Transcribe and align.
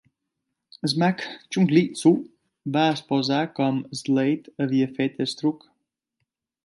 El 0.87 0.93
mag 1.01 1.17
Chung 1.57 1.67
Ling 1.75 1.91
Soo 1.99 2.73
va 2.77 2.85
exposar 2.95 3.43
com 3.61 3.77
Slade 4.01 4.55
havia 4.67 4.89
fet 4.97 5.23
el 5.27 5.35
truc. 5.43 5.69